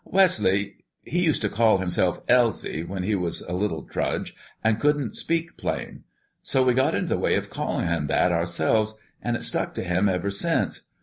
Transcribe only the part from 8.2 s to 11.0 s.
ourselves an' it's stuck to him ever since.